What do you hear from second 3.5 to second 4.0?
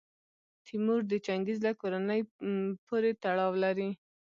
لري.